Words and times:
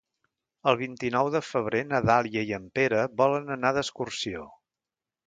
El 0.69 0.77
vint-i-nou 0.77 1.27
de 1.35 1.41
febrer 1.49 1.81
na 1.89 1.99
Dàlia 2.11 2.43
i 2.53 2.57
en 2.59 2.65
Pere 2.79 3.05
volen 3.21 3.53
anar 3.57 3.73
d'excursió. 3.77 4.49